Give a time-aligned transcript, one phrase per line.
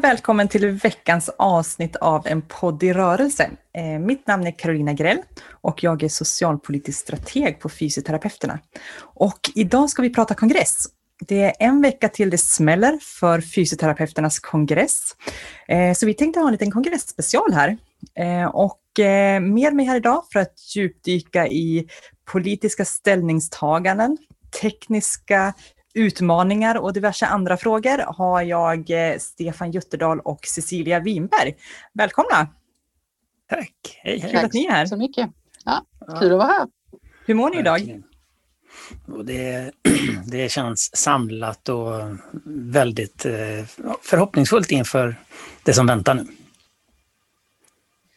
[0.00, 3.50] Och välkommen till veckans avsnitt av En podd i rörelse.
[3.74, 5.18] Eh, mitt namn är Carolina Grell
[5.50, 8.58] och jag är socialpolitisk strateg på Fysioterapeuterna.
[9.00, 10.86] Och idag ska vi prata kongress.
[11.28, 15.16] Det är en vecka till det smäller för Fysioterapeuternas kongress.
[15.68, 17.78] Eh, så vi tänkte ha en liten kongressspecial här.
[18.14, 18.80] Eh, och
[19.40, 21.86] med mig här idag för att djupdyka i
[22.32, 24.18] politiska ställningstaganden,
[24.62, 25.54] tekniska
[25.94, 31.56] utmaningar och diverse andra frågor har jag eh, Stefan Jutterdal och Cecilia Winberg.
[31.92, 32.48] Välkomna!
[33.48, 34.00] Tack!
[34.02, 34.30] Hej, hej.
[34.30, 34.86] Kul att ni är här.
[34.86, 35.30] så mycket.
[35.64, 35.84] Ja,
[36.20, 36.66] kul att vara här.
[37.26, 38.02] Hur mår ni idag?
[39.06, 39.70] Och det,
[40.26, 41.92] det känns samlat och
[42.44, 43.64] väldigt eh,
[44.02, 45.16] förhoppningsfullt inför
[45.62, 46.26] det som väntar nu.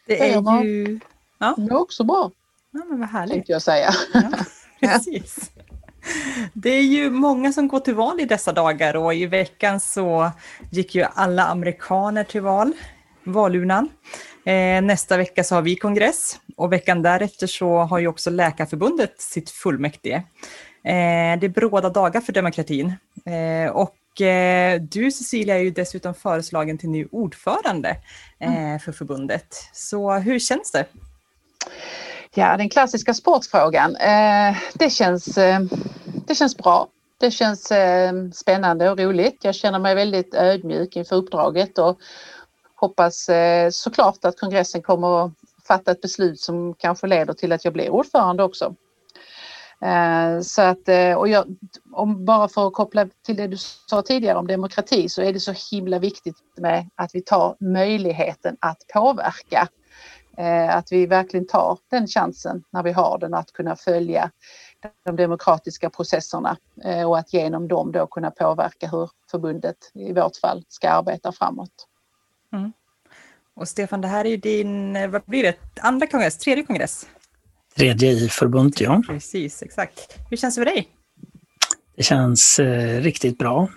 [0.06, 1.00] Det är ju...
[1.38, 1.54] Ja.
[1.56, 2.30] Det är också bra.
[2.70, 3.34] Ja, men vad härligt.
[3.34, 3.90] Tänkte jag säga.
[4.12, 4.30] Ja,
[4.80, 5.50] precis.
[6.52, 10.30] Det är ju många som går till val i dessa dagar och i veckan så
[10.70, 12.72] gick ju alla amerikaner till val,
[13.24, 13.88] valurnan.
[14.46, 19.20] Eh, nästa vecka så har vi kongress och veckan därefter så har ju också Läkarförbundet
[19.20, 20.22] sitt fullmäktige.
[20.84, 22.92] Eh, det är bråda dagar för demokratin.
[23.26, 23.96] Eh, och
[24.80, 27.96] du Cecilia är ju dessutom föreslagen till ny ordförande
[28.38, 28.80] mm.
[28.80, 29.46] för förbundet.
[29.72, 30.86] Så hur känns det?
[32.36, 33.96] Ja, den klassiska sportfrågan.
[33.96, 35.60] Eh, det, känns, eh,
[36.26, 36.88] det känns bra.
[37.18, 39.44] Det känns eh, spännande och roligt.
[39.44, 41.98] Jag känner mig väldigt ödmjuk inför uppdraget och
[42.74, 45.32] hoppas eh, såklart att kongressen kommer att
[45.68, 48.74] fatta ett beslut som kanske leder till att jag blir ordförande också.
[49.80, 51.56] Eh, så att, eh, och jag,
[51.92, 53.56] om bara för att koppla till det du
[53.90, 58.56] sa tidigare om demokrati så är det så himla viktigt med att vi tar möjligheten
[58.60, 59.68] att påverka
[60.70, 64.30] att vi verkligen tar den chansen när vi har den att kunna följa
[65.04, 70.36] de demokratiska processerna eh, och att genom dem då kunna påverka hur förbundet i vårt
[70.36, 71.88] fall ska arbeta framåt.
[72.52, 72.72] Mm.
[73.56, 77.06] Och Stefan, det här är ju din, vad blir det, andra kongress, tredje kongress?
[77.76, 79.02] Tredje i förbundet, ja.
[79.08, 80.18] Precis, exakt.
[80.30, 80.88] Hur känns det för dig?
[81.96, 83.68] Det känns eh, riktigt bra.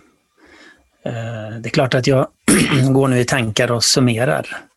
[1.03, 1.11] Eh,
[1.59, 2.27] det är klart att jag
[2.93, 4.76] går nu i tankar och summerar Eh,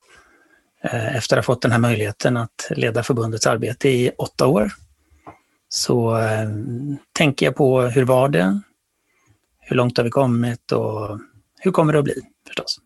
[0.83, 4.71] efter att ha fått den här möjligheten att leda förbundets arbete i åtta år
[5.69, 6.49] så eh,
[7.13, 8.61] tänker jag på hur var det?
[9.61, 11.21] Hur långt har vi kommit och
[11.61, 12.79] hur kommer det att bli förstås?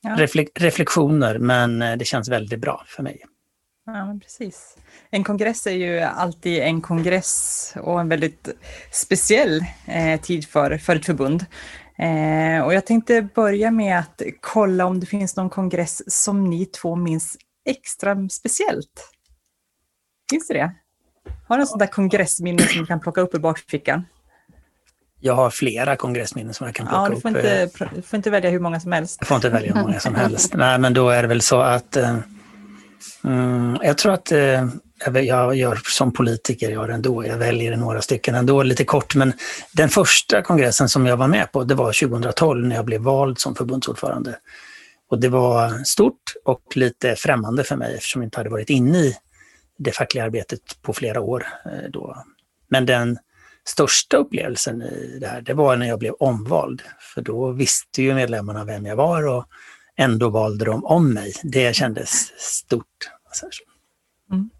[0.00, 0.16] Ja.
[0.18, 3.24] Reflek reflektioner, men eh, det känns väldigt bra för mig.
[3.86, 4.76] Ja, precis.
[5.10, 8.48] En kongress är ju alltid en kongress och en väldigt
[8.92, 11.46] speciell eh, tid för, för ett förbund.
[11.98, 16.66] Eh, och jag tänkte börja med att kolla om det finns någon kongress som ni
[16.66, 17.36] två minns
[17.68, 19.10] extra speciellt.
[20.30, 20.74] Finns det det?
[21.48, 24.04] Har du något sånt där kongressminne som du kan plocka upp ur bakfickan?
[25.20, 27.36] Jag har flera kongressminnen som jag kan plocka ja, du får upp.
[27.36, 29.16] Inte, du får inte välja hur många som helst.
[29.20, 30.54] Jag får inte välja hur många som helst.
[30.56, 32.16] Nej, men då är det väl så att eh,
[33.24, 34.66] mm, jag tror att eh,
[35.22, 39.32] jag gör som politiker gör ändå, jag väljer några stycken ändå lite kort, men
[39.72, 43.38] den första kongressen som jag var med på, det var 2012 när jag blev vald
[43.38, 44.38] som förbundsordförande.
[45.10, 48.98] Och det var stort och lite främmande för mig eftersom jag inte hade varit inne
[48.98, 49.16] i
[49.78, 52.16] det fackliga arbetet på flera år eh, då.
[52.68, 53.18] Men den
[53.68, 56.82] största upplevelsen i det här, det var när jag blev omvald.
[57.14, 59.44] För då visste ju medlemmarna vem jag var och
[59.98, 61.32] ändå valde de om mig.
[61.42, 63.10] Det kändes stort.
[64.30, 64.50] Mm.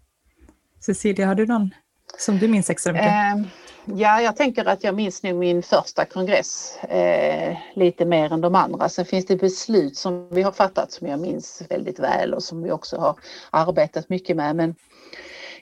[0.79, 1.69] Cecilia, har du någon
[2.17, 3.07] som du minns extra mycket?
[3.07, 3.41] Eh,
[3.85, 8.55] ja, jag tänker att jag minns nog min första kongress eh, lite mer än de
[8.55, 8.89] andra.
[8.89, 12.63] Sen finns det beslut som vi har fattat som jag minns väldigt väl och som
[12.63, 13.15] vi också har
[13.49, 14.55] arbetat mycket med.
[14.55, 14.75] Men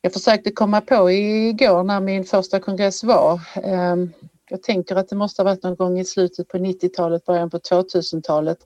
[0.02, 3.34] jag försökte komma på igår när min första kongress var.
[3.64, 3.96] Eh,
[4.50, 7.58] jag tänker att det måste ha varit någon gång i slutet på 90-talet, början på
[7.58, 8.58] 2000-talet.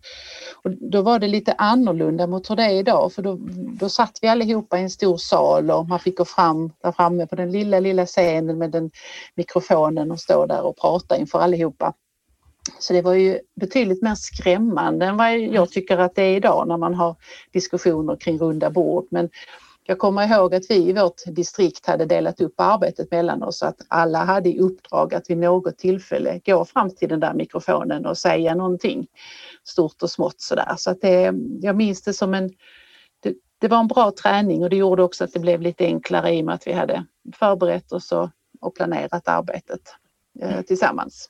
[0.64, 3.38] Och då var det lite annorlunda mot hur det är idag för då,
[3.80, 7.28] då satt vi allihopa i en stor sal och man fick gå fram där framme
[7.28, 8.92] på den lilla, lilla scenen med den
[9.36, 11.94] mikrofonen och stå där och prata inför allihopa.
[12.80, 16.68] Så det var ju betydligt mer skrämmande än vad jag tycker att det är idag
[16.68, 17.16] när man har
[17.54, 19.08] diskussioner kring runda bord.
[19.12, 19.30] Men
[19.92, 23.76] jag kommer ihåg att vi i vårt distrikt hade delat upp arbetet mellan oss, att
[23.88, 28.18] alla hade i uppdrag att vid något tillfälle gå fram till den där mikrofonen och
[28.18, 29.08] säga någonting
[29.64, 30.76] stort och smått sådär.
[30.78, 32.50] Så att det, jag minns det som en,
[33.20, 36.34] det, det var en bra träning och det gjorde också att det blev lite enklare
[36.34, 38.30] i och med att vi hade förberett oss och,
[38.62, 39.82] och planerat arbetet
[40.42, 41.30] eh, tillsammans.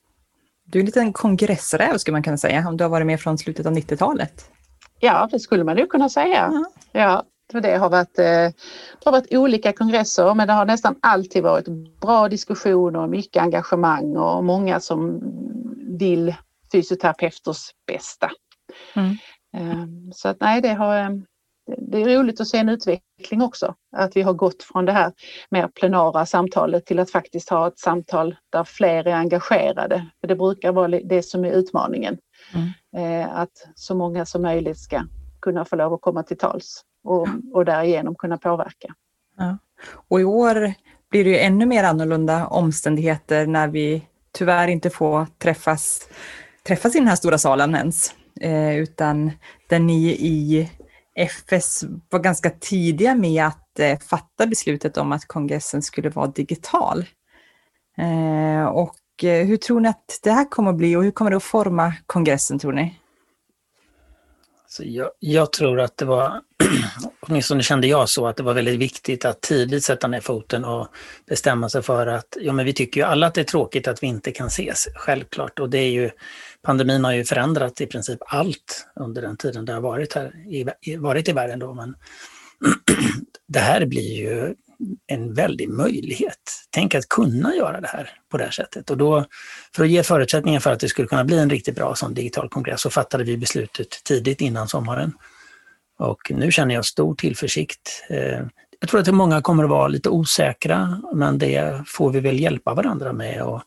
[0.64, 3.38] Du är en liten kongressräv skulle man kunna säga, om du har varit med från
[3.38, 4.50] slutet av 90-talet.
[5.00, 6.44] Ja, det skulle man ju kunna säga.
[6.44, 6.64] Mm.
[6.92, 7.24] Ja,
[7.60, 11.68] det har, varit, eh, det har varit olika kongresser men det har nästan alltid varit
[12.00, 15.20] bra diskussioner, mycket engagemang och många som
[15.98, 16.34] vill
[16.72, 18.30] fysioterapeuters bästa.
[18.96, 19.16] Mm.
[19.56, 21.24] Ehm, så att nej, det, har, ehm,
[21.78, 23.74] det är roligt att se en utveckling också.
[23.96, 25.12] Att vi har gått från det här
[25.50, 30.06] mer plenara samtalet till att faktiskt ha ett samtal där fler är engagerade.
[30.20, 32.18] För det brukar vara det som är utmaningen.
[32.54, 32.68] Mm.
[32.96, 35.02] Ehm, att så många som möjligt ska
[35.40, 38.94] kunna få lov att komma till tals och, och därigenom kunna påverka.
[39.38, 39.58] Ja.
[40.08, 40.74] Och i år
[41.10, 46.08] blir det ju ännu mer annorlunda omständigheter när vi tyvärr inte får träffas,
[46.66, 48.14] träffas i den här stora salen ens.
[48.40, 49.30] Eh, utan
[49.68, 50.70] där ni i
[51.14, 57.04] FS var ganska tidiga med att eh, fatta beslutet om att kongressen skulle vara digital.
[57.98, 61.30] Eh, och eh, hur tror ni att det här kommer att bli och hur kommer
[61.30, 62.98] det att forma kongressen tror ni?
[64.72, 66.40] Så jag, jag tror att det var,
[67.20, 70.88] åtminstone kände jag så, att det var väldigt viktigt att tidigt sätta ner foten och
[71.26, 74.02] bestämma sig för att, ja men vi tycker ju alla att det är tråkigt att
[74.02, 75.58] vi inte kan ses, självklart.
[75.58, 76.10] Och det är ju,
[76.62, 80.32] pandemin har ju förändrat i princip allt under den tiden det har varit här
[80.80, 81.74] i, varit i världen då.
[81.74, 81.94] Men
[83.48, 84.54] det här blir ju
[85.06, 86.66] en väldig möjlighet.
[86.70, 88.90] Tänk att kunna göra det här på det här sättet.
[88.90, 89.24] Och då,
[89.76, 92.48] för att ge förutsättningar för att det skulle kunna bli en riktigt bra sån digital
[92.48, 95.12] kongress så fattade vi beslutet tidigt innan sommaren.
[95.98, 98.04] Och nu känner jag stor tillförsikt.
[98.08, 98.40] Eh,
[98.80, 102.74] jag tror att många kommer att vara lite osäkra, men det får vi väl hjälpa
[102.74, 103.62] varandra med och,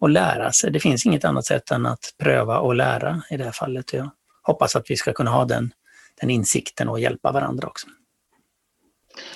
[0.00, 0.70] och lära sig.
[0.70, 3.92] Det finns inget annat sätt än att pröva och lära i det här fallet.
[3.92, 4.10] Jag
[4.42, 5.72] hoppas att vi ska kunna ha den,
[6.20, 7.86] den insikten och hjälpa varandra också.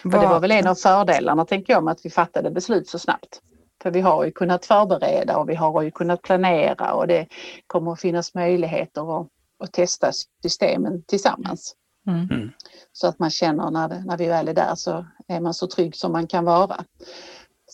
[0.05, 2.99] Och det var väl en av fördelarna, tänker jag, med att vi fattade beslut så
[2.99, 3.41] snabbt.
[3.83, 7.27] För vi har ju kunnat förbereda och vi har ju kunnat planera och det
[7.67, 9.29] kommer att finnas möjligheter att,
[9.65, 10.11] att testa
[10.43, 11.75] systemen tillsammans.
[12.07, 12.29] Mm.
[12.31, 12.51] mm.
[12.93, 15.67] Så att man känner när, det, när vi väl är där så är man så
[15.67, 16.85] trygg som man kan vara.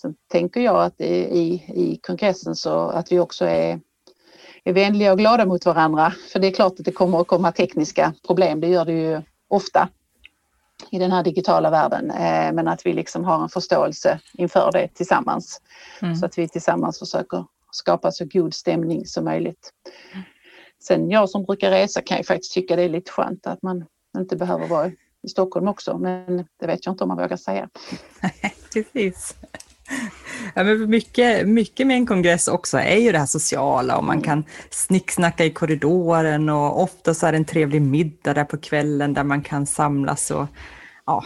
[0.01, 3.81] Sen tänker jag att i, i kongressen så att vi också är,
[4.65, 6.13] är vänliga och glada mot varandra.
[6.33, 9.23] För det är klart att det kommer att komma tekniska problem, det gör det ju
[9.49, 9.89] ofta
[10.91, 12.11] i den här digitala världen.
[12.11, 15.61] Eh, men att vi liksom har en förståelse inför det tillsammans.
[16.03, 16.17] Mm.
[16.17, 19.73] Så att vi tillsammans försöker skapa så god stämning som möjligt.
[20.83, 23.85] Sen jag som brukar resa kan ju faktiskt tycka det är lite skönt att man
[24.19, 24.91] inte behöver vara
[25.23, 27.69] i Stockholm också, men det vet jag inte om man vågar säga.
[28.73, 29.35] Precis.
[30.55, 34.17] Ja, men mycket, mycket med en kongress också är ju det här sociala och man
[34.17, 34.25] mm.
[34.25, 39.15] kan snicksnacka i korridoren och ofta så är det en trevlig middag där på kvällen
[39.15, 40.47] där man kan samlas och
[41.07, 41.25] ja,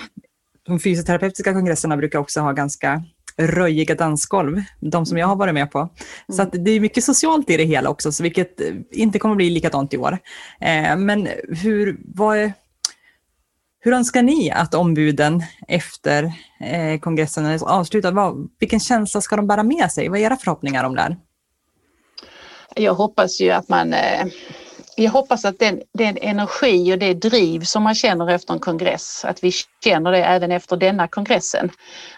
[0.66, 3.02] de fysioterapeutiska kongresserna brukar också ha ganska
[3.36, 5.88] röjiga dansgolv, de som jag har varit med på.
[6.28, 8.60] Så att det är mycket socialt i det hela också, så vilket
[8.90, 10.18] inte kommer bli likadant i år.
[10.60, 12.52] Eh, men hur, vad är,
[13.86, 16.24] hur önskar ni att ombuden efter
[16.60, 20.08] eh, kongressen är avslutad, vad, vilken känsla ska de bära med sig?
[20.08, 21.16] Vad är era förhoppningar om det här?
[22.74, 24.26] Jag hoppas ju att man eh,
[24.96, 29.24] jag hoppas att den, den energi och det driv som man känner efter en kongress,
[29.24, 29.52] att vi
[29.84, 31.70] känner det även efter denna kongressen.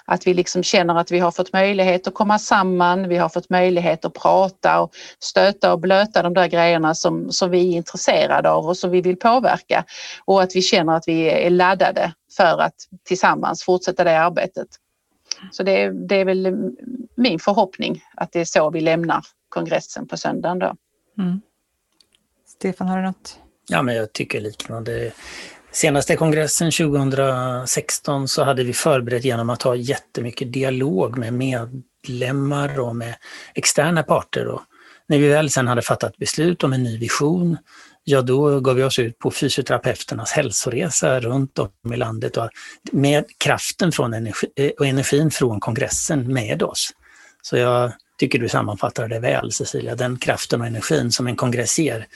[0.04, 3.50] Att vi liksom känner att vi har fått möjlighet att komma samman, vi har fått
[3.50, 8.50] möjlighet att prata och stöta och blöta de där grejerna som, som vi är intresserade
[8.50, 9.84] av och som vi vill påverka.
[10.24, 14.68] Och att vi känner att vi är laddade för att tillsammans fortsätta det arbetet.
[15.52, 16.54] Så det, det är väl
[17.14, 20.74] min förhoppning att det är så vi lämnar kongressen på söndagen då.
[21.18, 21.40] Mm.
[22.58, 23.38] Stefan, har du något?
[23.68, 25.12] Ja, men jag tycker liknande.
[25.72, 32.96] Senaste kongressen 2016 så hade vi förberett genom att ha jättemycket dialog med medlemmar och
[32.96, 33.14] med
[33.54, 34.46] externa parter.
[34.46, 34.60] Och
[35.08, 37.56] när vi väl sen hade fattat beslut om en ny vision,
[38.04, 42.50] ja då gav vi oss ut på fysioterapeuternas hälsoresa runt om i landet och
[42.92, 46.90] med kraften från energi, eh, och energin från kongressen med oss.
[47.42, 51.78] Så jag tycker du sammanfattar det väl Cecilia, den kraften och energin som en kongress
[51.78, 52.06] ger.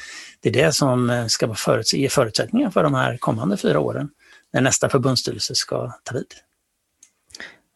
[0.42, 4.10] Det är det som eh, ska förut ge förutsättningar för de här kommande fyra åren
[4.52, 6.26] när nästa förbundsstyrelse ska ta vid.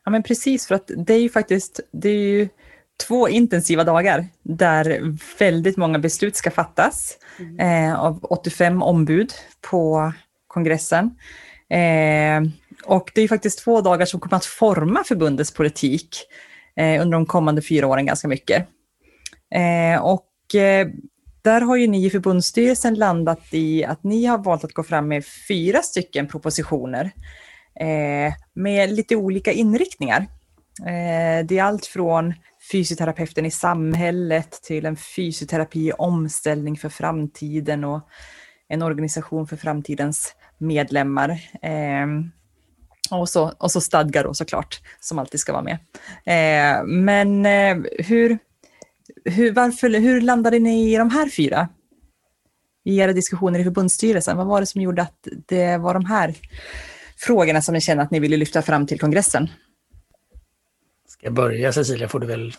[0.04, 2.48] Ja men precis, för att det är ju faktiskt det är ju
[3.06, 7.90] två intensiva dagar där väldigt många beslut ska fattas mm.
[7.90, 10.12] eh, av 85 ombud på
[10.46, 11.10] kongressen.
[11.68, 12.42] Eh,
[12.84, 16.16] och det är faktiskt två dagar som kommer att forma förbundets politik
[16.76, 18.66] eh, under de kommande fyra åren ganska mycket.
[19.54, 20.88] Eh, och eh,
[21.46, 25.08] där har ju ni i förbundsstyrelsen landat i att ni har valt att gå fram
[25.08, 27.10] med fyra stycken propositioner
[27.80, 30.26] eh, med lite olika inriktningar.
[30.80, 32.34] Eh, det är allt från
[32.72, 38.08] fysioterapeuten i samhället till en fysioterapi i omställning för framtiden och
[38.68, 41.30] en organisation för framtidens medlemmar.
[41.62, 42.06] Eh,
[43.10, 45.78] och, så, och så stadgar då såklart, som alltid ska vara med.
[46.24, 48.38] Eh, men eh, hur,
[49.30, 51.68] hur, varför, hur landade ni i de här fyra?
[52.84, 56.34] I era diskussioner i förbundsstyrelsen, vad var det som gjorde att det var de här
[57.16, 59.48] frågorna som ni känner att ni ville lyfta fram till kongressen?
[61.08, 62.52] Ska jag börja Cecilia får du väl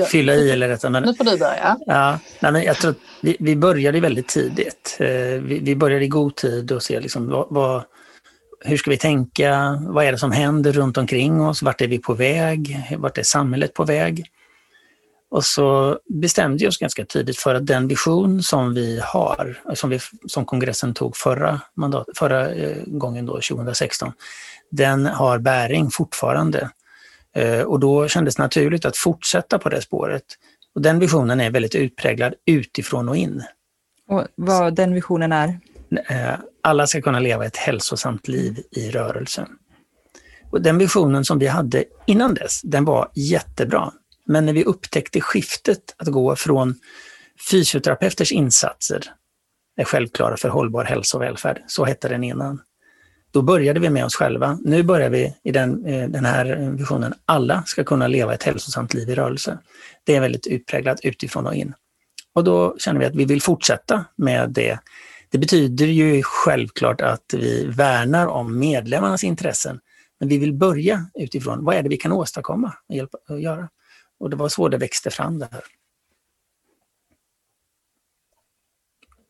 [0.06, 0.90] fylla i eller rätta.
[0.90, 1.76] Men, nu får du börja.
[1.86, 4.96] Ja, nej, jag tror vi, vi började väldigt tidigt.
[5.00, 5.06] Eh,
[5.42, 7.82] vi, vi började i god tid och se liksom vad, vad,
[8.64, 9.82] hur ska vi tänka?
[9.86, 11.62] Vad är det som händer runt omkring oss?
[11.62, 12.86] Vart är vi på väg?
[12.98, 14.26] Vart är samhället på väg?
[15.32, 19.90] Och så bestämde vi oss ganska tidigt för att den vision som vi har, som,
[19.90, 24.12] vi, som kongressen tog förra, mandat, förra eh, gången då, 2016,
[24.70, 26.70] den har bäring fortfarande.
[27.36, 30.24] Eh, och då kändes det naturligt att fortsätta på det spåret.
[30.74, 33.42] Och den visionen är väldigt utpräglad utifrån och in.
[34.08, 35.60] Och vad den visionen är?
[36.08, 39.46] Eh, alla ska kunna leva ett hälsosamt liv i rörelse.
[40.50, 43.92] Och den visionen som vi hade innan dess, den var jättebra.
[44.26, 46.74] Men när vi upptäckte skiftet att gå från
[47.50, 49.02] fysioterapeuters insatser
[49.76, 52.60] är självklara för hållbar hälsa och välfärd, så hette den innan.
[53.32, 54.58] Då började vi med oss själva.
[54.64, 58.94] Nu börjar vi i den, eh, den här visionen, alla ska kunna leva ett hälsosamt
[58.94, 59.58] liv i rörelse.
[60.04, 61.74] Det är väldigt utpräglat utifrån och in.
[62.34, 64.78] Och då känner vi att vi vill fortsätta med det.
[65.30, 69.80] Det betyder ju självklart att vi värnar om medlemmarnas intressen,
[70.20, 73.68] men vi vill börja utifrån vad är det vi kan åstadkomma och hjälpa och göra.
[74.22, 75.62] Och det var så det växte fram det här.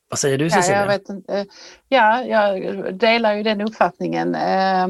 [0.08, 0.76] Vad säger du Cecilia?
[0.76, 1.46] Ja, jag, vet inte.
[1.88, 4.34] ja, jag delar ju den uppfattningen.
[4.34, 4.84] Eh,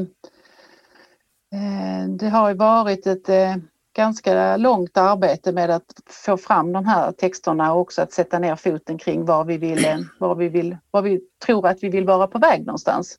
[1.53, 3.55] eh, det har ju varit ett eh,
[3.95, 8.55] ganska långt arbete med att få fram de här texterna och också att sätta ner
[8.55, 12.27] foten kring var vi vill, var vi vill, var vi tror att vi vill vara
[12.27, 13.17] på väg någonstans.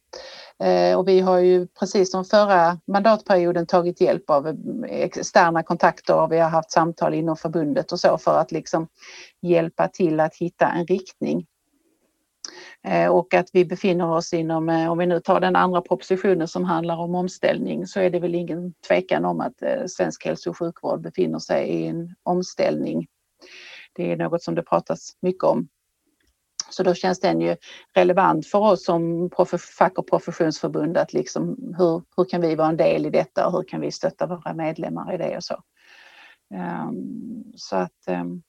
[0.62, 4.56] Eh, och vi har ju precis som förra mandatperioden tagit hjälp av
[4.88, 8.88] externa kontakter och vi har haft samtal inom förbundet och så för att liksom
[9.42, 11.46] hjälpa till att hitta en riktning.
[12.82, 16.49] Eh, och att vi befinner oss inom, eh, om vi nu tar den andra propositionen
[16.49, 20.58] som handlar om omställning, så är det väl ingen tvekan om att svensk hälso och
[20.58, 23.06] sjukvård befinner sig i en omställning.
[23.92, 25.68] Det är något som det pratas mycket om
[26.75, 27.57] så då känns den ju
[27.95, 29.31] relevant för oss som
[29.78, 33.52] fack och professionsförbund att liksom hur, hur kan vi vara en del i detta och
[33.52, 35.62] hur kan vi stötta våra medlemmar i det och så.
[36.54, 38.43] Um, så att um,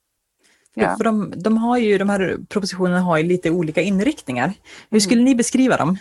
[0.74, 0.96] ja.
[0.96, 4.52] För de, de, har ju, de här propositionerna har ju lite olika inriktningar.
[4.90, 5.24] Hur skulle mm.
[5.24, 5.98] ni beskriva dem?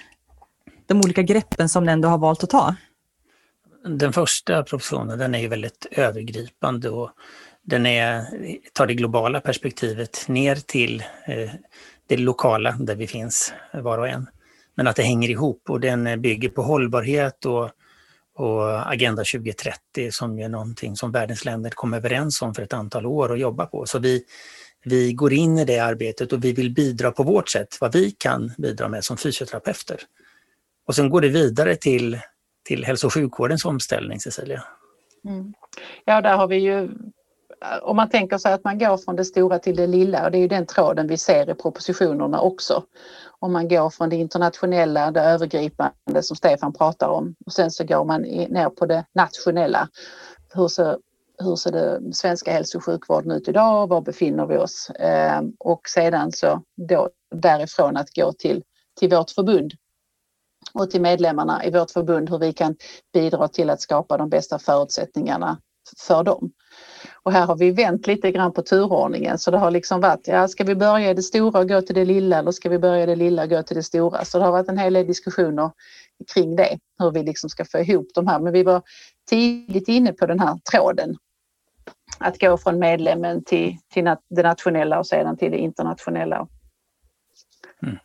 [0.85, 2.75] De olika greppen som ni ändå har valt att ta?
[3.85, 7.11] Den första propositionen den är ju väldigt övergripande och
[7.65, 8.25] den är,
[8.73, 11.49] tar det globala perspektivet ner till eh,
[12.07, 14.27] det lokala där vi finns var och en.
[14.75, 17.69] Men att det hänger ihop och den bygger på hållbarhet och,
[18.35, 23.05] och Agenda 2030 som är någonting som världens länder kom överens om för ett antal
[23.05, 23.85] år och jobba på.
[23.85, 24.23] Så vi,
[24.83, 28.11] vi går in i det arbetet och vi vill bidra på vårt sätt, vad vi
[28.11, 29.99] kan bidra med som fysioterapeuter.
[30.87, 32.19] Och sen går det vidare till,
[32.65, 34.63] till hälso och sjukvårdens omställning, Cecilia.
[35.25, 35.53] Mm.
[36.05, 36.89] Ja, där har vi ju
[37.65, 40.31] Eh, om man tänker sig att man går från det stora till det lilla och
[40.31, 42.83] det är ju den tråden vi ser i propositionerna också.
[43.39, 47.83] Om man går från det internationella, det övergripande som Stefan pratar om och sen så
[47.83, 49.89] går man ner på det nationella.
[50.53, 50.97] Hur ser,
[51.39, 53.87] hur ser det svenska hälso och sjukvården ut idag?
[53.87, 54.89] Var befinner vi oss?
[54.89, 58.63] Eh, och sedan så då, därifrån att gå till,
[58.99, 59.73] till vårt förbund
[60.73, 62.75] och till medlemmarna i vårt förbund hur vi kan
[63.13, 65.57] bidra till att skapa de bästa förutsättningarna
[66.07, 66.51] för dem.
[67.25, 70.47] Och här har vi vänt lite grann på turordningen så det har liksom varit, ja
[70.47, 73.03] ska vi börja i det stora och gå till det lilla eller ska vi börja
[73.03, 74.25] i det lilla och gå till det stora?
[74.25, 75.71] Så det har varit en hel del diskussioner
[76.33, 78.39] kring det, hur vi liksom ska få ihop de här.
[78.39, 78.81] Men vi var
[79.29, 81.17] tidigt inne på den här tråden.
[82.19, 86.47] Att gå från medlemmen till, till det nationella och sedan till det internationella.
[87.83, 87.97] Mm.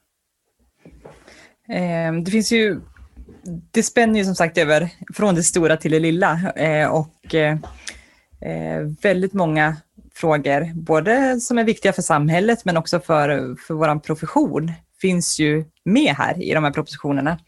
[1.69, 2.81] Eh, det finns ju,
[3.71, 7.59] det spänner ju som sagt över från det stora till det lilla eh, och eh,
[9.03, 9.77] väldigt många
[10.15, 15.65] frågor, både som är viktiga för samhället men också för, för vår profession, finns ju
[15.85, 17.39] med här i de här propositionerna.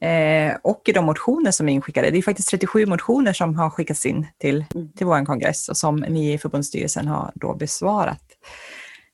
[0.00, 2.10] Eh, och i de motioner som är inskickade.
[2.10, 4.64] Det är faktiskt 37 motioner som har skickats in till,
[4.96, 8.22] till vår kongress och som ni i förbundsstyrelsen har då besvarat.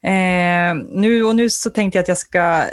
[0.03, 2.65] Eh, nu, och nu så tänkte jag att jag ska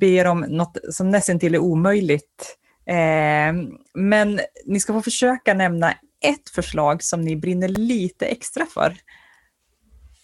[0.00, 3.52] be er om något som nästan till är omöjligt Eh,
[3.94, 5.94] men ni ska få försöka nämna
[6.24, 8.96] ett förslag som ni brinner lite extra för.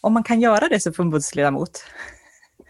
[0.00, 1.84] Om man kan göra det som förbundsledamot.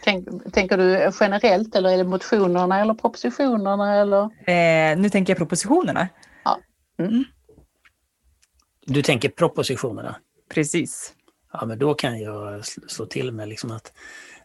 [0.05, 4.01] Tänk, tänker du generellt eller är det motionerna eller propositionerna?
[4.01, 4.23] Eller?
[4.23, 6.09] Eh, nu tänker jag propositionerna.
[6.45, 6.59] Ja.
[6.99, 7.25] Mm.
[8.87, 10.17] Du tänker propositionerna?
[10.55, 11.13] Precis.
[11.53, 13.93] Ja, men då kan jag slå till med liksom att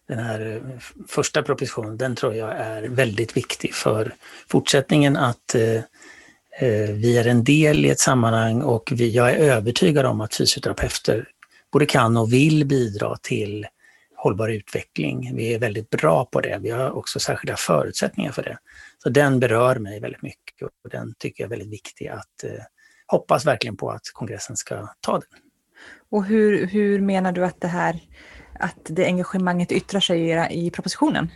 [0.08, 4.14] den här eh, första propositionen, den tror jag är väldigt viktig för
[4.48, 5.82] fortsättningen att eh,
[6.62, 10.36] Eh, vi är en del i ett sammanhang och vi, jag är övertygad om att
[10.36, 11.28] fysioterapeuter
[11.72, 13.68] både kan och vill bidra till
[14.16, 15.36] hållbar utveckling.
[15.36, 16.58] Vi är väldigt bra på det.
[16.62, 18.58] Vi har också särskilda förutsättningar för det.
[19.04, 22.64] Så den berör mig väldigt mycket och den tycker jag är väldigt viktig att eh,
[23.08, 25.30] hoppas verkligen på att kongressen ska ta den.
[26.12, 28.00] Och hur, hur menar du att det här
[28.60, 31.30] att det engagemanget yttrar sig i, i propositionen?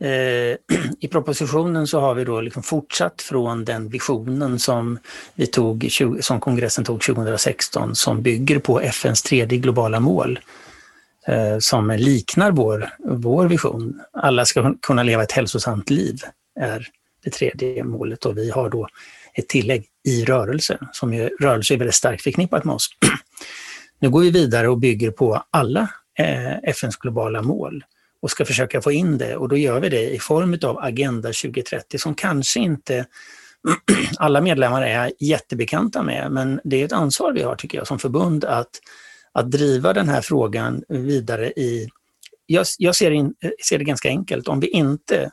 [0.00, 0.56] Eh,
[1.00, 4.98] I propositionen så har vi då liksom fortsatt från den visionen som,
[5.34, 5.88] vi tog,
[6.20, 10.38] som kongressen tog 2016 som bygger på FNs tredje globala mål
[11.26, 14.00] eh, som liknar vår, vår vision.
[14.12, 16.20] Alla ska kunna leva ett hälsosamt liv
[16.60, 16.86] är
[17.24, 18.88] det tredje målet och vi har då
[19.34, 22.88] ett tillägg i rörelse, som ju rörelse är väldigt starkt förknippat med oss.
[24.00, 25.88] Nu går vi vidare och bygger på alla
[26.18, 27.84] eh, FNs globala mål
[28.22, 31.28] och ska försöka få in det och då gör vi det i form av Agenda
[31.28, 33.06] 2030 som kanske inte
[34.18, 37.98] alla medlemmar är jättebekanta med, men det är ett ansvar vi har tycker jag som
[37.98, 38.70] förbund att,
[39.32, 41.88] att driva den här frågan vidare i...
[42.46, 45.30] Jag, jag ser, in, eh, ser det ganska enkelt, om vi inte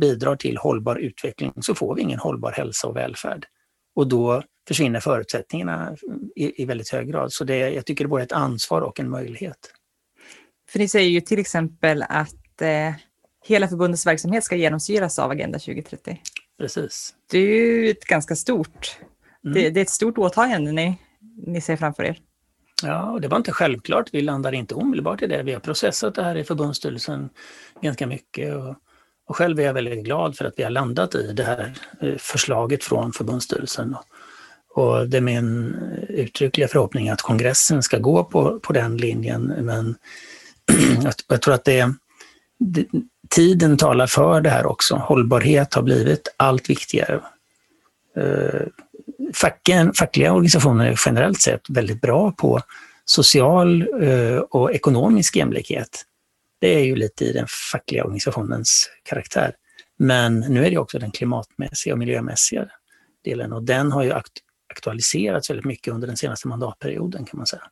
[0.00, 3.46] bidrar till hållbar utveckling så får vi ingen hållbar hälsa och välfärd.
[3.94, 5.96] Och då försvinner förutsättningarna
[6.36, 7.32] i, i väldigt hög grad.
[7.32, 9.72] Så det, jag tycker det är både ett ansvar och en möjlighet.
[10.68, 12.94] För ni säger ju till exempel att eh,
[13.44, 16.20] hela förbundets verksamhet ska genomsyras av Agenda 2030.
[16.58, 17.14] Precis.
[17.30, 18.98] Det är ju ett ganska stort,
[19.44, 19.54] mm.
[19.54, 20.98] det, det, är ett stort åtagande ni,
[21.46, 22.18] ni ser framför er.
[22.82, 24.08] Ja, och det var inte självklart.
[24.12, 25.42] Vi landar inte omedelbart i det.
[25.42, 27.28] Vi har processat det här i förbundsstyrelsen
[27.82, 28.56] ganska mycket.
[28.56, 28.74] Och,
[29.26, 32.16] och själv är jag väldigt glad för att vi har landat i det här eh,
[32.18, 33.96] förslaget från förbundsstyrelsen.
[34.74, 35.74] Och det är min
[36.08, 39.42] uttryckliga förhoppning att kongressen ska gå på, på den linjen.
[39.42, 39.96] Men
[41.28, 41.94] jag tror att det,
[42.58, 42.86] det,
[43.28, 44.94] tiden talar för det här också.
[44.94, 47.20] Hållbarhet har blivit allt viktigare.
[48.16, 48.66] Eh,
[49.34, 52.60] facken, fackliga organisationer är generellt sett väldigt bra på
[53.04, 56.04] social eh, och ekonomisk jämlikhet.
[56.60, 59.54] Det är ju lite i den fackliga organisationens karaktär.
[59.98, 62.66] Men nu är det också den klimatmässiga och miljömässiga
[63.24, 64.12] delen och den har ju
[64.74, 67.62] aktualiserats väldigt mycket under den senaste mandatperioden kan man säga.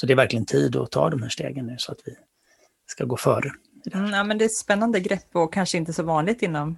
[0.00, 2.12] Så det är verkligen tid att ta de här stegen nu så att vi
[2.86, 3.50] ska gå före.
[3.94, 6.76] Mm, ja, men det är ett spännande grepp och kanske inte så vanligt inom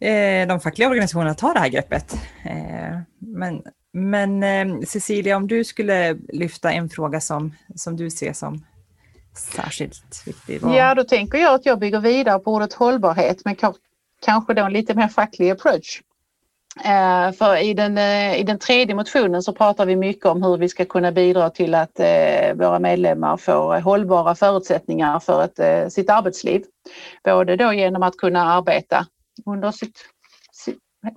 [0.00, 2.14] eh, de fackliga organisationerna att ta det här greppet.
[2.44, 8.32] Eh, men men eh, Cecilia, om du skulle lyfta en fråga som, som du ser
[8.32, 8.64] som
[9.36, 10.60] särskilt viktig?
[10.60, 10.76] Vad...
[10.76, 13.56] Ja, då tänker jag att jag bygger vidare på ordet hållbarhet men
[14.24, 16.02] kanske då en lite mer facklig approach.
[16.82, 20.56] Eh, för i den, eh, i den tredje motionen så pratar vi mycket om hur
[20.56, 25.88] vi ska kunna bidra till att eh, våra medlemmar får hållbara förutsättningar för ett, eh,
[25.88, 26.64] sitt arbetsliv.
[27.24, 29.06] Både då genom att kunna arbeta
[29.46, 29.98] under sitt,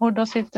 [0.02, 0.56] under eh, sitt,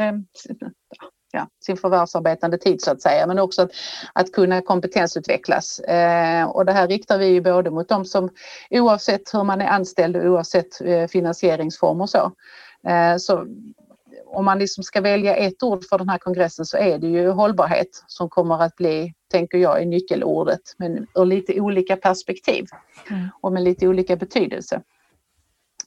[1.32, 3.72] ja, sin förvärvsarbetande tid så att säga, men också att,
[4.14, 5.80] att kunna kompetensutvecklas.
[5.80, 8.30] Eh, och det här riktar vi både mot dem som
[8.70, 10.82] oavsett hur man är anställd och oavsett
[11.12, 12.32] finansieringsform och så,
[13.20, 13.46] så
[14.32, 17.30] om man liksom ska välja ett ord för den här kongressen så är det ju
[17.30, 22.66] hållbarhet som kommer att bli, tänker jag, är nyckelordet, men ur lite olika perspektiv
[23.10, 23.28] mm.
[23.42, 24.82] och med lite olika betydelse.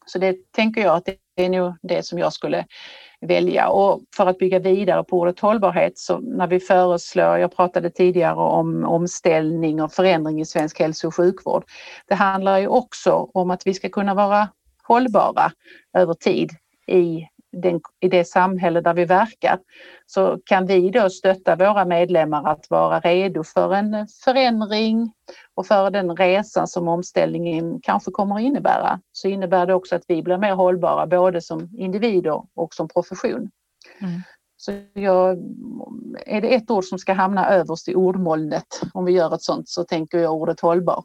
[0.06, 2.66] Så det tänker jag att det är nog det som jag skulle
[3.20, 7.90] välja och för att bygga vidare på ordet hållbarhet så när vi föreslår, jag pratade
[7.90, 11.64] tidigare om omställning och förändring i svensk hälso och sjukvård.
[12.06, 14.48] Det handlar ju också om att vi ska kunna vara
[14.82, 15.52] hållbara
[15.92, 16.50] över tid
[16.86, 19.58] i den, i det samhälle där vi verkar
[20.06, 25.12] så kan vi då stötta våra medlemmar att vara redo för en förändring
[25.54, 29.00] och för den resan som omställningen kanske kommer att innebära.
[29.12, 33.50] Så innebär det också att vi blir mer hållbara både som individer och som profession.
[34.00, 34.20] Mm.
[34.56, 35.38] Så jag,
[36.26, 39.68] är det ett ord som ska hamna överst i ordmolnet om vi gör ett sånt
[39.68, 41.04] så tänker jag ordet hållbar.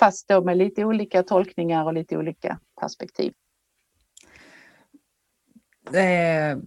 [0.00, 3.32] Fast då med lite olika tolkningar och lite olika perspektiv.
[5.92, 6.58] Eh,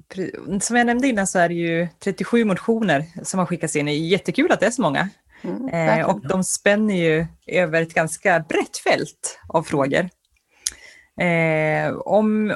[0.59, 3.85] som jag nämnde innan så är det ju 37 motioner som har skickats in.
[3.85, 5.09] Det är jättekul att det är så många.
[5.41, 10.09] Mm, eh, och de spänner ju över ett ganska brett fält av frågor.
[11.21, 12.55] Eh, om,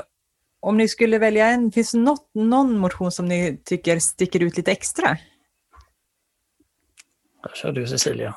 [0.60, 4.58] om ni skulle välja en, finns det något, någon motion som ni tycker sticker ut
[4.58, 5.18] lite extra?
[7.44, 8.36] Där kör du Cecilia.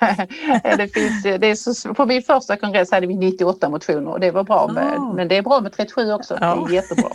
[0.62, 4.30] det finns, det är så, på min första kongress hade vi 98 motioner och det
[4.30, 5.14] var bra, med, oh.
[5.14, 6.38] men det är bra med 37 också.
[6.40, 6.66] Ja.
[6.68, 7.10] Det är jättebra.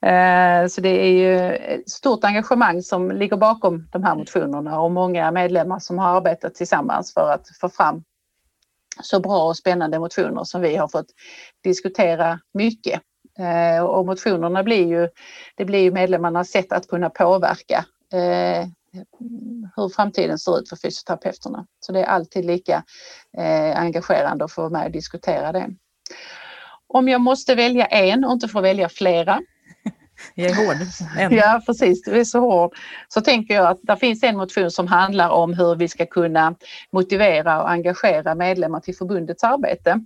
[0.00, 4.90] Eh, så det är ju ett stort engagemang som ligger bakom de här motionerna och
[4.90, 8.02] många medlemmar som har arbetat tillsammans för att få fram
[9.02, 11.06] så bra och spännande motioner som vi har fått
[11.64, 13.00] diskutera mycket.
[13.38, 15.08] Eh, och motionerna blir ju,
[15.56, 18.68] det blir ju medlemmarnas sätt att kunna påverka eh,
[19.76, 21.66] hur framtiden ser ut för fysioterapeuterna.
[21.80, 22.84] Så det är alltid lika
[23.38, 25.70] eh, engagerande att få vara med och diskutera det.
[26.88, 29.40] Om jag måste välja en och inte får välja flera.
[30.34, 30.76] Jag är hård.
[31.18, 31.32] En.
[31.32, 32.76] Ja precis, du är så hård.
[33.08, 36.54] Så tänker jag att det finns en motion som handlar om hur vi ska kunna
[36.92, 40.00] motivera och engagera medlemmar till förbundets arbete.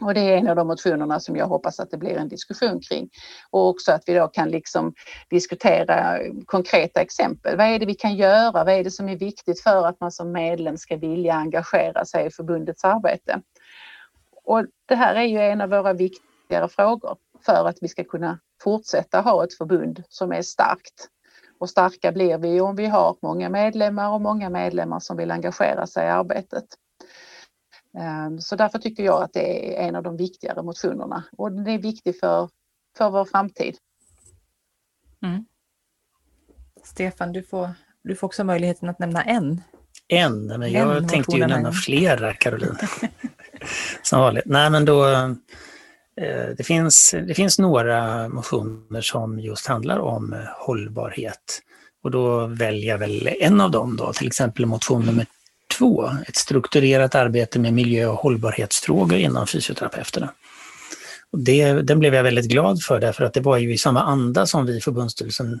[0.00, 2.80] Och det är en av de motionerna som jag hoppas att det blir en diskussion
[2.80, 3.08] kring.
[3.50, 4.94] Och också att vi då kan liksom
[5.30, 7.56] diskutera konkreta exempel.
[7.56, 8.64] Vad är det vi kan göra?
[8.64, 12.26] Vad är det som är viktigt för att man som medlem ska vilja engagera sig
[12.26, 13.40] i förbundets arbete?
[14.44, 18.38] Och det här är ju en av våra viktigare frågor för att vi ska kunna
[18.62, 21.08] fortsätta ha ett förbund som är starkt.
[21.58, 25.86] Och starka blir vi om vi har många medlemmar och många medlemmar som vill engagera
[25.86, 26.64] sig i arbetet.
[27.98, 31.66] Ehm, så därför tycker jag att det är en av de viktigare motionerna och den
[31.66, 32.48] är viktig för,
[32.96, 33.76] för vår framtid.
[35.22, 35.44] Mm.
[36.84, 37.70] Stefan, du får,
[38.02, 39.60] du får också möjligheten att nämna en.
[40.08, 40.46] En?
[40.46, 42.76] Men jag en tänkte ju nämna flera, Caroline.
[44.02, 44.44] Som vanligt.
[44.46, 51.62] Nej, men då, eh, det, finns, det finns några motioner som just handlar om hållbarhet.
[52.02, 55.26] Och då väljer jag väl en av dem då, till exempel motion nummer
[55.78, 60.32] två, ett strukturerat arbete med miljö och hållbarhetsfrågor inom fysioterapeuterna.
[61.30, 64.02] Och det, den blev jag väldigt glad för därför att det var ju i samma
[64.02, 65.60] anda som vi i förbundsstyrelsen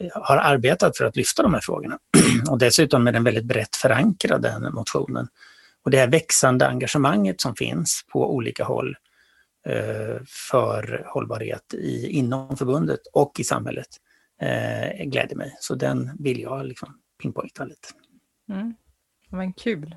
[0.00, 1.98] eh, har arbetat för att lyfta de här frågorna.
[2.50, 5.28] Och dessutom med den väldigt brett förankrade eh, motionen.
[5.84, 8.96] Och det här växande engagemanget som finns på olika håll
[9.66, 13.88] eh, för hållbarhet i, inom förbundet och i samhället
[14.42, 15.56] eh, gläder mig.
[15.60, 17.88] Så den vill jag liksom pinpointa lite.
[18.52, 18.74] Mm.
[19.30, 19.96] Men kul.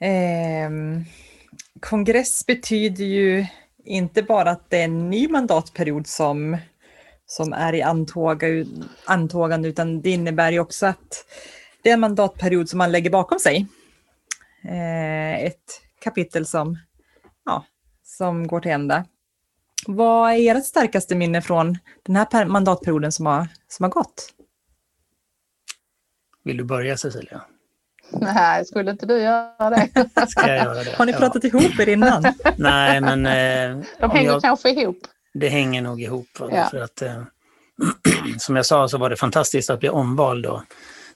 [0.00, 0.70] Eh,
[1.80, 3.46] kongress betyder ju
[3.84, 6.56] inte bara att det är en ny mandatperiod som,
[7.26, 8.46] som är i antåga,
[9.04, 11.26] antågande, utan det innebär ju också att
[11.82, 13.66] det är en mandatperiod som man lägger bakom sig.
[14.64, 16.78] Eh, ett kapitel som,
[17.44, 17.64] ja,
[18.02, 19.04] som går till ända.
[19.86, 24.34] Vad är ert starkaste minne från den här mandatperioden som har, som har gått?
[26.44, 27.42] Vill du börja Cecilia?
[28.20, 29.88] Nej, skulle inte du göra det?
[30.28, 30.94] Ska jag göra det?
[30.96, 31.48] Har ni pratat ja.
[31.48, 32.24] ihop er innan?
[32.56, 33.26] Nej, men...
[33.26, 34.98] Eh, De hänger jag, kanske ihop.
[35.34, 36.28] Det hänger nog ihop.
[36.38, 36.68] Ja.
[36.70, 37.22] För att, eh,
[38.38, 40.62] som jag sa så var det fantastiskt att bli omvald då.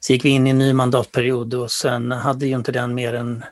[0.01, 3.15] Så gick vi in i en ny mandatperiod och sen hade ju inte den mer
[3.15, 3.45] än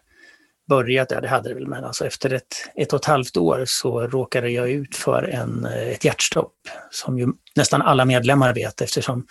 [0.69, 3.65] börjat, ja det hade det väl, men alltså efter ett, ett och ett halvt år
[3.67, 6.55] så råkade jag ut för en, eh, ett hjärtstopp
[6.91, 9.27] som ju nästan alla medlemmar vet eftersom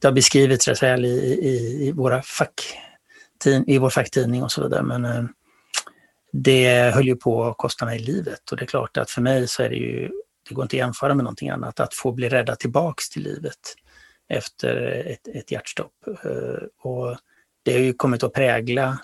[0.00, 1.08] det har beskrivits rätt väl i,
[1.42, 2.78] i, i våra fack,
[3.66, 4.82] i vår facktidning och så vidare.
[4.82, 5.24] Men eh,
[6.32, 9.48] det höll ju på att kosta mig livet och det är klart att för mig
[9.48, 10.10] så är det ju,
[10.48, 13.58] det går inte att jämföra med någonting annat, att få bli räddad tillbaks till livet
[14.28, 15.92] efter ett, ett hjärtstopp.
[16.24, 17.16] Eh, och
[17.62, 18.98] det har ju kommit att prägla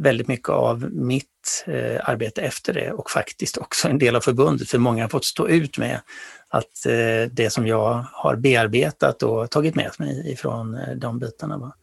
[0.00, 4.70] väldigt mycket av mitt eh, arbete efter det och faktiskt också en del av förbundet,
[4.70, 6.00] för många har fått stå ut med
[6.48, 11.58] att eh, det som jag har bearbetat och tagit med mig ifrån eh, de bitarna.
[11.58, 11.74] Va?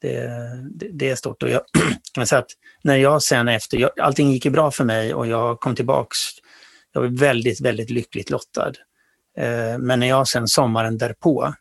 [0.00, 0.30] Det,
[0.74, 1.42] det, det, är stort.
[1.42, 1.62] Och jag
[2.12, 2.50] kan säga att
[2.82, 6.18] när jag sen efter, jag, allting gick ju bra för mig och jag kom tillbaks,
[6.92, 8.72] jag var väldigt, väldigt lyckligt lottad.
[9.38, 11.54] Eh, men när jag sen sommaren därpå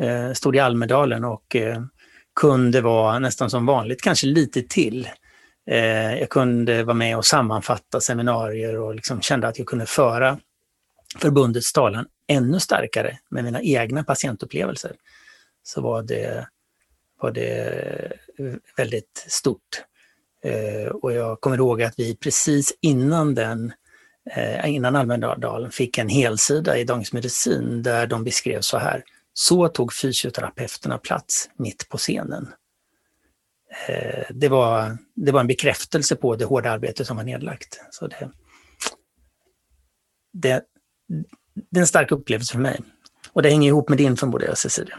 [0.00, 1.82] eh, stod i Almedalen och eh,
[2.40, 5.08] kunde vara nästan som vanligt, kanske lite till.
[5.66, 10.38] Eh, jag kunde vara med och sammanfatta seminarier och liksom kände att jag kunde föra
[11.18, 14.92] förbundets talan ännu starkare med mina egna patientupplevelser.
[15.62, 16.46] Så var det
[17.22, 18.12] var det
[18.76, 19.84] väldigt stort.
[20.44, 23.72] Eh, och jag kommer ihåg att vi precis innan den
[24.30, 29.04] eh, innan Almedalen fick en helsida i Dagens Medicin där de beskrev så här.
[29.34, 32.48] Så tog fysioterapeuterna plats mitt på scenen.
[33.88, 37.80] Eh, det var, det var en bekräftelse på det hårda arbete som var nedlagt.
[37.90, 38.30] Så det,
[40.32, 40.62] det,
[41.70, 42.80] det är en stark upplevelse för mig.
[43.32, 44.98] Och det hänger ihop med din förmodar jag, Cecilia.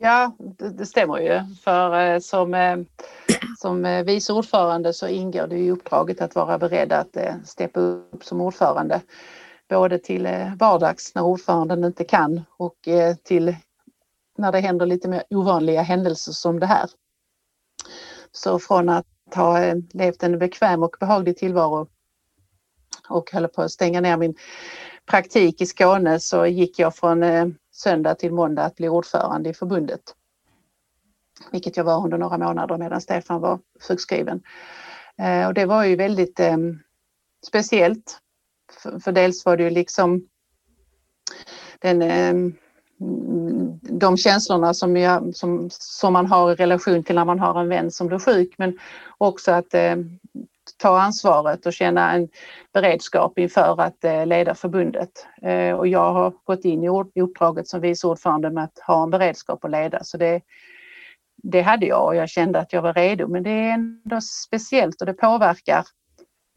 [0.00, 1.54] Ja, det, det, stämmer ju.
[1.64, 2.78] För eh, som, eh,
[3.58, 8.24] som eh, vice ordförande så ingår det i uppdraget att vara beredd att steppa upp
[8.24, 9.00] som ordförande
[9.68, 12.76] både till vardags när ordföranden inte kan och
[13.24, 13.56] till
[14.38, 16.90] när det händer lite mer ovanliga händelser som det här.
[18.32, 21.88] Så från att ha levt en bekväm och behaglig tillvaro
[23.08, 24.34] och höll på att stänga ner min
[25.06, 27.22] praktik i Skåne så gick jag från
[27.78, 30.00] söndag till måndag att bli ordförande i förbundet.
[31.52, 34.42] Vilket jag var under några månader medan Stefan var sjukskriven.
[35.18, 36.78] Eh, och det var ju väldigt ehm,
[37.46, 38.18] speciellt
[38.82, 40.28] för, för dels var det ju liksom
[41.78, 42.52] den, eh,
[43.80, 47.68] de känslorna som, jag, som, som man har i relation till när man har en
[47.68, 48.78] vän som blir sjuk men
[49.18, 49.96] också att eh,
[50.76, 52.28] ta ansvaret och känna en
[52.72, 55.26] beredskap inför att eh, leda förbundet.
[55.42, 59.10] Eh, och jag har gått in i uppdraget som vice ordförande med att ha en
[59.10, 60.40] beredskap att leda så det,
[61.36, 65.00] det hade jag och jag kände att jag var redo men det är ändå speciellt
[65.00, 65.84] och det påverkar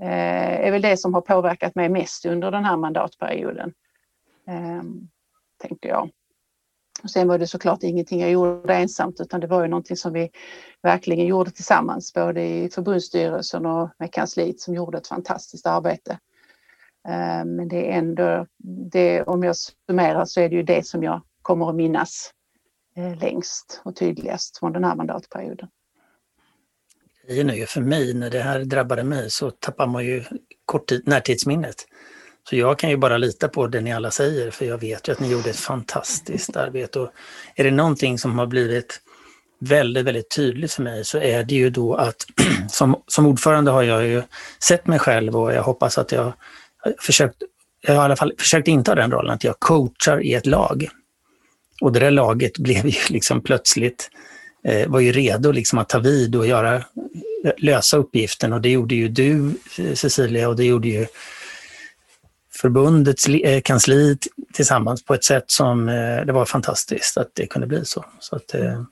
[0.02, 3.74] eh, är väl det som har påverkat mig mest under den här mandatperioden.
[5.62, 6.10] Tänker jag.
[7.04, 10.14] Och sen var det såklart ingenting jag gjorde ensamt utan det var ju någonting som
[10.14, 10.30] vi
[10.82, 16.20] verkligen gjorde tillsammans både i förbundsstyrelsen och med kansliet som gjorde ett fantastiskt arbete.
[17.08, 18.46] Eh, men det är ändå,
[18.92, 22.32] det, om jag summerar så är det ju det som jag kommer att minnas
[22.96, 25.70] eh, längst och tydligast från den här mandatperioden
[27.32, 30.24] grejen är ju för mig, när det här drabbade mig så tappar man ju
[30.66, 31.76] korttid, närtidsminnet.
[32.50, 35.12] Så jag kan ju bara lita på det ni alla säger för jag vet ju
[35.12, 37.00] att ni gjorde ett fantastiskt arbete.
[37.00, 37.12] Och
[37.56, 39.02] är det någonting som har blivit
[39.60, 42.26] väldigt, väldigt tydligt för mig så är det ju då att
[42.70, 44.22] som, som ordförande har jag ju
[44.64, 46.34] sett mig själv och jag hoppas att jag
[47.00, 47.36] försökt,
[47.82, 50.88] jag har i alla fall försökt inta den rollen att jag coachar i ett lag.
[51.82, 54.10] Och det där laget blev ju liksom plötsligt
[54.68, 56.84] eh, var ju redo liksom att ta vid och göra,
[57.58, 61.08] lösa uppgiften och det gjorde ju du eh, Cecilia och det gjorde ju
[62.54, 64.18] förbundets eh, kansli
[64.54, 68.06] tillsammans på ett sätt som eh, det var fantastiskt att det kunde bli så.
[68.20, 68.84] så att, eh,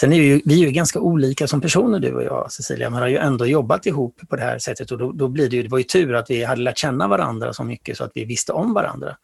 [0.00, 3.00] sen är ju, vi är ju ganska olika som personer du och jag Cecilia, men
[3.00, 5.62] har ju ändå jobbat ihop på det här sättet och då, då blir det ju,
[5.62, 8.24] det var ju tur att vi hade lärt känna varandra så mycket så att vi
[8.24, 9.16] visste om varandra.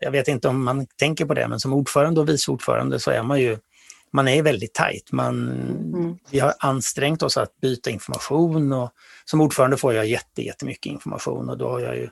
[0.00, 3.10] Jag vet inte om man tänker på det, men som ordförande och vice ordförande så
[3.10, 3.58] är man ju
[4.12, 5.12] man är väldigt tajt.
[5.12, 6.18] Man, mm.
[6.30, 8.90] Vi har ansträngt oss att byta information och
[9.24, 12.08] som ordförande får jag jätte, jättemycket information och då har jag ju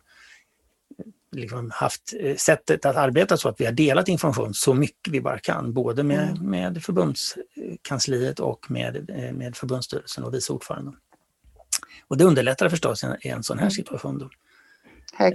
[1.33, 5.21] liksom haft eh, sättet att arbeta så att vi har delat information så mycket vi
[5.21, 6.51] bara kan, både med, mm.
[6.51, 10.97] med förbundskansliet och med, eh, med förbundsstyrelsen och vice ordföranden.
[12.09, 13.71] Och det underlättar förstås i en sån här mm.
[13.71, 14.19] situation.
[14.19, 14.31] Då.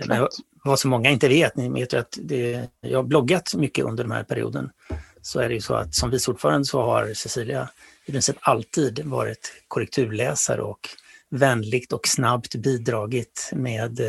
[0.07, 0.27] Men
[0.63, 4.03] vad så många inte vet, ni vet ju att det, jag har bloggat mycket under
[4.03, 4.69] den här perioden
[5.21, 7.69] så är det ju så att som vice ordförande så har Cecilia
[8.05, 10.89] i princip alltid varit korrekturläsare och
[11.29, 13.99] vänligt och snabbt bidragit med,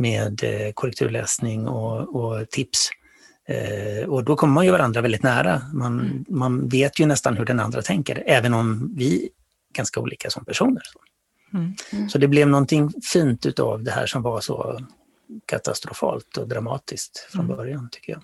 [0.00, 0.40] med
[0.74, 2.90] korrekturläsning och, och tips.
[3.48, 5.62] Eh, och då kommer man ju varandra väldigt nära.
[5.72, 6.24] Man, mm.
[6.28, 9.28] man vet ju nästan hur den andra tänker, även om vi är
[9.74, 10.82] ganska olika som personer.
[11.54, 11.74] Mm.
[11.92, 12.08] Mm.
[12.08, 14.80] Så det blev någonting fint utav det här som var så
[15.46, 17.56] katastrofalt och dramatiskt från mm.
[17.56, 18.22] början, tycker jag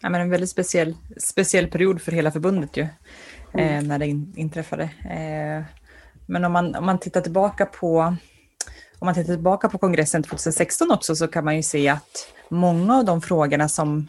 [0.00, 2.90] ja, men en väldigt speciell, speciell period för hela förbundet ju, eh,
[3.52, 3.78] mm.
[3.78, 4.82] eh, när det in, inträffade.
[4.84, 5.64] Eh,
[6.26, 8.16] men om man, om man tittar tillbaka på
[8.98, 12.96] om man tittar tillbaka på kongressen 2016 också så kan man ju se att många
[12.96, 14.08] av de frågorna som,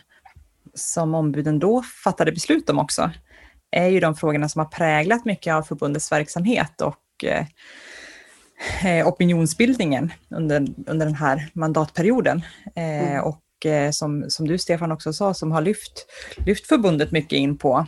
[0.73, 3.11] som ombuden då fattade beslut om också
[3.71, 7.45] är ju de frågorna som har präglat mycket av förbundets verksamhet och eh,
[8.85, 12.41] eh opinionsbildningen under, under den här mandatperioden.
[12.75, 13.23] Eh, mm.
[13.23, 16.05] Och Eh, som, som du Stefan också sa, som har lyft,
[16.45, 17.85] lyft förbundet mycket in på,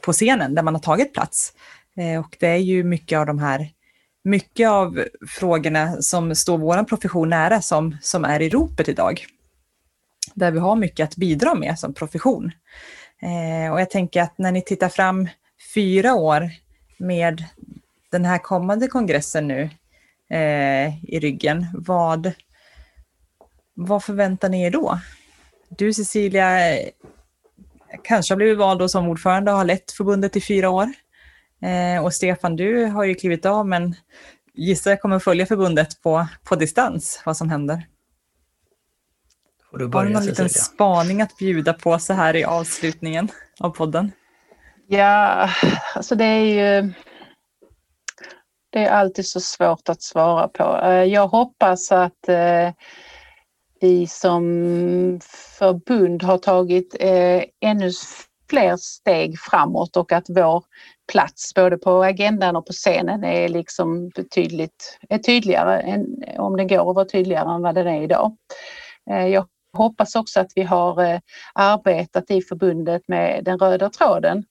[0.00, 1.52] på scenen där man har tagit plats.
[1.96, 3.70] Eh, och det är ju mycket av de här
[4.24, 9.26] mycket av frågorna som står vår profession nära som, som är i ropet idag.
[10.34, 12.52] Där vi har mycket att bidra med som profession.
[13.22, 15.28] Eh, och jag tänker att när ni tittar fram
[15.74, 16.50] fyra år
[16.98, 17.44] med
[18.10, 19.70] den här kommande kongressen nu
[20.30, 22.32] eh, i ryggen, vad,
[23.74, 24.98] vad förväntar ni er då?
[25.68, 26.78] Du Cecilia
[28.04, 30.92] kanske har blivit vald som ordförande och har lett förbundet i fyra år.
[31.64, 33.94] Eh, och Stefan, du har ju klivit av men
[34.54, 37.86] gissar jag kommer följa förbundet på, på distans, vad som händer.
[39.70, 43.28] Får du börja, har du någon liten spaning att bjuda på så här i avslutningen
[43.60, 44.12] av podden?
[44.86, 45.50] Ja,
[45.94, 46.92] alltså det är ju
[48.70, 50.80] det är alltid så svårt att svara på.
[50.82, 52.70] Eh, jag hoppas att eh,
[53.80, 54.42] vi som
[55.58, 57.90] förbund har tagit eh, ännu
[58.50, 60.64] fler steg framåt och att vår
[61.12, 66.06] plats både på agendan och på scenen är liksom betydligt är tydligare, än,
[66.38, 68.36] om det går att vara tydligare än vad den är idag.
[69.10, 71.20] Eh, jag hoppas också att vi har eh,
[71.54, 74.44] arbetat i förbundet med den röda tråden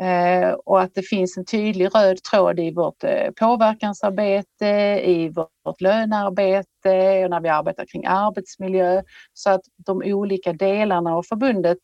[0.00, 3.04] eh, och att det finns en tydlig röd tråd i vårt
[3.40, 4.66] påverkansarbete,
[5.04, 9.02] i vårt lönearbete och när vi arbetar kring arbetsmiljö.
[9.32, 11.78] Så att de olika delarna av förbundet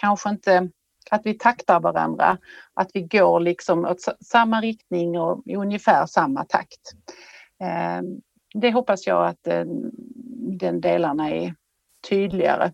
[0.00, 0.70] kanske inte
[1.10, 2.38] att vi taktar varandra,
[2.74, 6.92] att vi går liksom åt samma riktning och i ungefär samma takt.
[8.54, 9.42] Det hoppas jag att
[10.60, 11.54] den delarna är
[12.08, 12.72] tydligare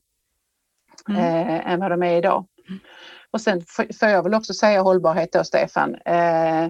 [1.09, 1.61] mm.
[1.65, 2.47] än vad de är idag.
[2.69, 2.81] Mm.
[3.31, 3.63] Och sen
[4.01, 5.95] får jag väl också säga hållbarhet då Stefan.
[5.95, 6.69] Eh,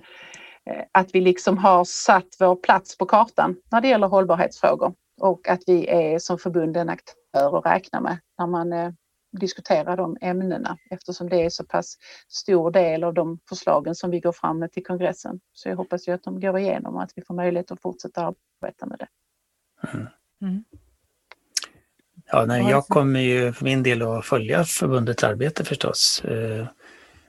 [0.92, 5.62] att vi liksom har satt vår plats på kartan när det gäller hållbarhetsfrågor och att
[5.66, 8.72] vi är som förbund en aktör att räkna med när man
[9.32, 14.20] diskuterar de ämnena eftersom det är så pass stor del av de förslagen som vi
[14.20, 15.40] går fram med till kongressen.
[15.52, 18.34] Så jag hoppas ju att de går igenom och att vi får möjlighet att fortsätta
[18.62, 19.08] arbeta med det.
[19.92, 20.06] Mm.
[20.42, 20.64] Mm.
[22.26, 26.24] Ja, nej, jag kommer ju för min del att följa förbundets arbete förstås.
[26.24, 26.66] Eh,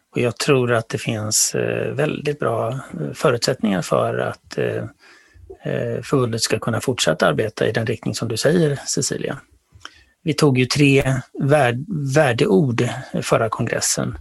[0.09, 4.57] och jag tror att det finns eh, väldigt bra eh, förutsättningar för att
[6.03, 9.39] förbundet ska kunna fortsätta arbeta i den riktning som du säger, Cecilia.
[10.23, 11.13] Vi tog ju tre
[12.13, 12.89] värdeord
[13.21, 14.17] förra kongressen.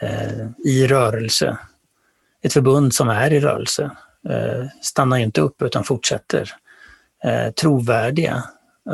[0.00, 1.58] Eh, I rörelse.
[2.42, 3.90] Ett förbund som är i rörelse.
[4.28, 6.50] Eh, stannar inte upp utan fortsätter.
[7.24, 8.44] Eh, trovärdiga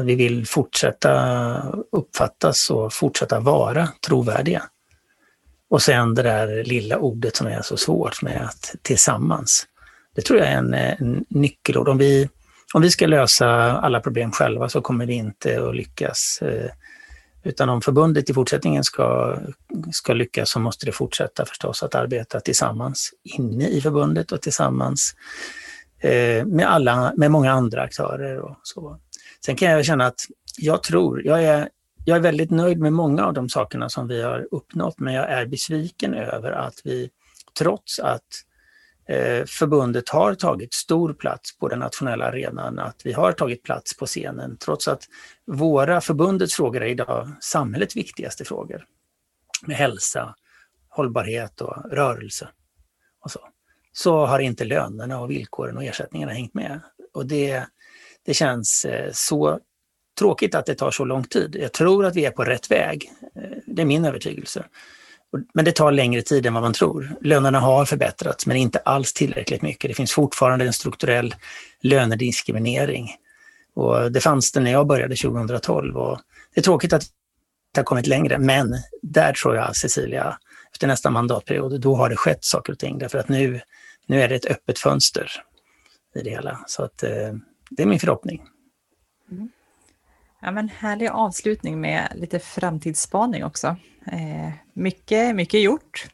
[0.02, 4.62] vi vill fortsätta uppfattas och fortsätta vara trovärdiga.
[5.70, 9.66] Och sen det där lilla ordet som är så svårt med att tillsammans.
[10.14, 11.88] Det tror jag är en, en nyckelord.
[11.88, 12.28] Om vi,
[12.74, 16.38] om vi ska lösa alla problem själva så kommer vi inte att lyckas.
[16.42, 16.70] Eh,
[17.42, 19.38] utan om förbundet i fortsättningen ska,
[19.92, 25.14] ska lyckas så måste det fortsätta förstås att arbeta tillsammans inne i förbundet och tillsammans
[26.00, 28.38] eh, med, alla, med många andra aktörer.
[28.38, 28.98] Och så.
[29.46, 30.20] Sen kan jag känna att
[30.58, 31.68] jag tror, jag är,
[32.04, 35.30] jag är väldigt nöjd med många av de sakerna som vi har uppnått, men jag
[35.30, 37.10] är besviken över att vi,
[37.58, 38.53] trots att eh,
[39.06, 43.96] Eh, förbundet har tagit stor plats på den nationella arenan, att vi har tagit plats
[43.96, 45.08] på scenen, trots att
[45.46, 48.84] våra förbundets frågor är idag samhällets viktigaste frågor.
[49.66, 50.34] Med hälsa,
[50.88, 52.48] hållbarhet och rörelse.
[53.20, 53.40] Och så.
[53.92, 56.80] så har inte lönerna och villkoren och ersättningarna hängt med.
[57.12, 57.66] Och det,
[58.22, 59.60] det känns eh, så
[60.18, 61.56] tråkigt att det tar så lång tid.
[61.60, 63.12] Jag tror att vi är på rätt väg.
[63.34, 64.64] Eh, det är min övertygelse.
[65.54, 67.16] Men det tar längre tid än vad man tror.
[67.20, 69.90] Lönerna har förbättrats, men inte alls tillräckligt mycket.
[69.90, 71.34] Det finns fortfarande en strukturell
[71.80, 73.10] lönediskriminering.
[73.74, 75.96] Och det fanns det när jag började 2012.
[75.96, 76.20] Och
[76.54, 77.06] det är tråkigt att
[77.72, 80.38] det har kommit längre, men där tror jag, Cecilia,
[80.72, 82.98] efter nästa mandatperiod, då har det skett saker och ting.
[82.98, 83.60] Därför att nu,
[84.06, 85.30] nu är det ett öppet fönster
[86.14, 86.64] i det hela.
[86.66, 87.32] Så att, eh,
[87.70, 88.42] det är min förhoppning.
[89.30, 89.48] Mm.
[90.44, 93.76] Ja, men härlig avslutning med lite framtidsspaning också.
[94.06, 96.06] Eh, mycket, mycket gjort.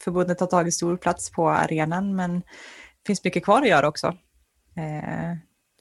[0.00, 4.06] Förbundet har tagit stor plats på arenan, men det finns mycket kvar att göra också
[4.76, 5.36] eh,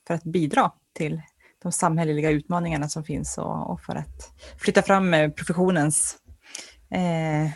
[0.07, 1.21] för att bidra till
[1.63, 6.17] de samhälleliga utmaningarna som finns och, och för att flytta fram eh, professionens
[6.91, 7.51] eh,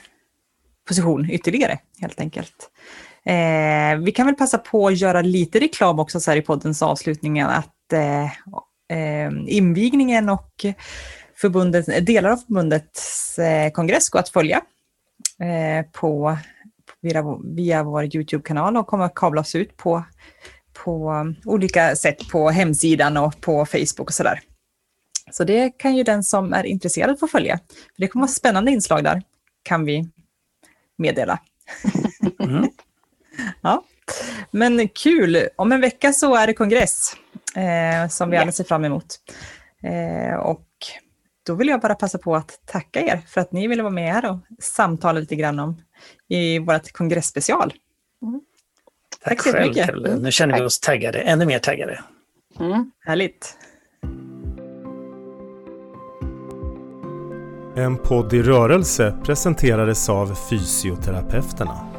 [0.87, 2.71] position ytterligare, helt enkelt.
[3.25, 6.81] Eh, vi kan väl passa på att göra lite reklam också så här i poddens
[6.81, 8.31] avslutning att eh,
[9.47, 10.65] invigningen och
[11.41, 14.61] förbundet, delar av förbundets eh, kongress går att följa
[15.39, 16.37] eh, på,
[17.01, 20.03] via, via vår Youtube-kanal och kommer att kablas ut på,
[20.73, 24.39] på olika sätt på hemsidan och på Facebook och sådär.
[25.31, 27.59] Så det kan ju den som är intresserad få följa.
[27.67, 29.23] För det kommer att vara spännande inslag där,
[29.63, 30.09] kan vi
[30.97, 31.39] meddela.
[32.39, 32.69] Mm.
[33.61, 33.83] Ja.
[34.51, 35.47] Men kul!
[35.55, 37.15] Om en vecka så är det kongress
[37.55, 39.05] eh, som vi alla ser fram emot.
[39.83, 40.67] Eh, och
[41.45, 44.13] då vill jag bara passa på att tacka er för att ni ville vara med
[44.13, 45.81] här och samtala lite grann om
[46.27, 47.73] i vårt kongressspecial.
[48.21, 48.41] Mm.
[49.23, 49.89] Tack, Tack så mycket.
[49.89, 50.19] Mm.
[50.19, 52.03] Nu känner vi oss taggade, ännu mer taggade.
[52.59, 52.91] Mm.
[53.05, 53.57] Härligt.
[57.75, 61.90] En podd i rörelse presenterades av Fysioterapeuterna.